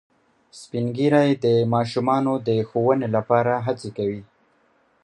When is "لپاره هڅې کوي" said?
3.15-4.21